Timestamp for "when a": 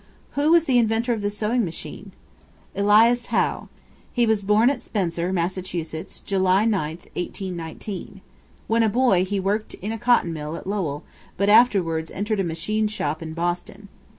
8.65-8.89